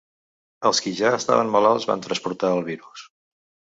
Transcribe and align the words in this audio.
Els 0.69 0.79
qui 0.85 0.93
ja 1.01 1.11
estaven 1.19 1.53
malalts 1.57 1.87
van 1.93 2.03
transportar 2.07 2.51
el 2.59 2.67
virus. 2.71 3.05